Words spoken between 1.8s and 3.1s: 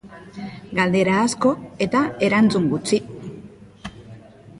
eta erantzun gutxi.